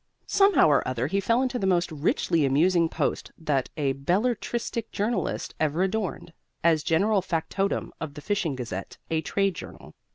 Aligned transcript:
Somehow 0.25 0.67
or 0.67 0.87
other 0.87 1.05
he 1.05 1.19
fell 1.19 1.43
into 1.43 1.59
the 1.59 1.67
most 1.67 1.91
richly 1.91 2.43
amusing 2.43 2.89
post 2.89 3.31
that 3.37 3.69
a 3.77 3.93
belletristic 3.93 4.91
journalist 4.91 5.53
ever 5.59 5.83
adorned, 5.83 6.33
as 6.63 6.81
general 6.81 7.21
factotum 7.21 7.93
of 8.01 8.15
The 8.15 8.21
Fishing 8.21 8.55
Gazette, 8.55 8.97
a 9.11 9.21
trade 9.21 9.53
journal. 9.53 9.93